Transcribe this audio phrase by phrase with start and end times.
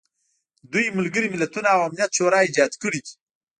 [0.71, 3.13] دوی ملګري ملتونه او امنیت شورا ایجاد کړي دي.